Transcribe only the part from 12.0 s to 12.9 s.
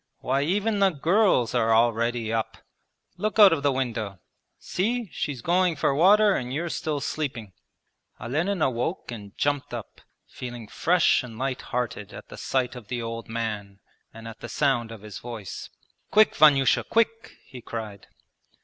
at the sight of